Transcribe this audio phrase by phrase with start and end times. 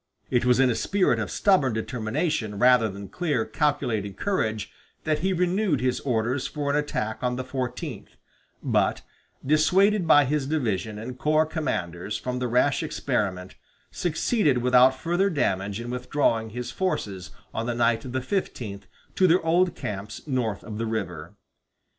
[0.31, 4.71] It was in a spirit of stubborn determination rather than clear, calculating courage
[5.03, 8.15] that he renewed his orders for an attack on the fourteenth;
[8.63, 9.03] but,
[9.45, 13.53] dissuaded by his division and corps commanders from the rash experiment,
[13.91, 19.27] succeeded without further damage in withdrawing his forces on the night of the fifteenth to
[19.27, 21.35] their old camps north of the river.